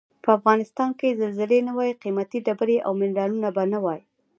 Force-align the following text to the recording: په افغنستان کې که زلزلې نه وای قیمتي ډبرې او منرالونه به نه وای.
په 0.23 0.29
افغنستان 0.37 0.89
کې 0.99 1.09
که 1.11 1.17
زلزلې 1.21 1.59
نه 1.67 1.73
وای 1.77 1.91
قیمتي 2.03 2.39
ډبرې 2.45 2.77
او 2.85 2.91
منرالونه 3.01 3.49
به 3.55 3.63
نه 3.73 3.79
وای. 3.83 4.01